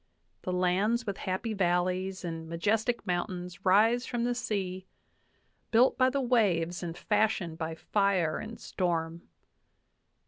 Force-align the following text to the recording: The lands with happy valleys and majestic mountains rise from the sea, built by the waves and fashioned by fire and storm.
The 0.41 0.51
lands 0.51 1.05
with 1.05 1.17
happy 1.29 1.53
valleys 1.53 2.25
and 2.25 2.49
majestic 2.49 3.05
mountains 3.05 3.63
rise 3.63 4.07
from 4.07 4.23
the 4.23 4.33
sea, 4.33 4.87
built 5.69 5.95
by 5.95 6.09
the 6.09 6.21
waves 6.21 6.81
and 6.81 6.97
fashioned 6.97 7.59
by 7.59 7.75
fire 7.75 8.39
and 8.39 8.59
storm. 8.59 9.29